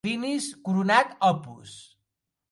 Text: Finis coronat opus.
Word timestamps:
Finis 0.05 0.45
coronat 0.69 1.11
opus. 1.27 1.75